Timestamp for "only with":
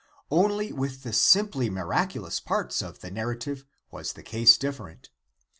0.31-1.03